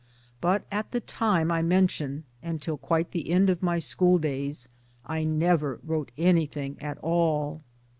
[0.41, 4.67] But at the time I mention, and till quite the end of my school days,
[5.05, 7.61] I never wrote anything at all.